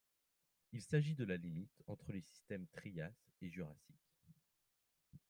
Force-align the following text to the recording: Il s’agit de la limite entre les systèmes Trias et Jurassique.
Il 0.71 0.81
s’agit 0.81 1.13
de 1.13 1.25
la 1.25 1.37
limite 1.37 1.79
entre 1.85 2.11
les 2.11 2.21
systèmes 2.23 2.65
Trias 2.73 3.13
et 3.43 3.51
Jurassique. 3.51 4.09